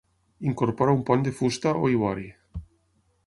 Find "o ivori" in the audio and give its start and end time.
1.83-2.27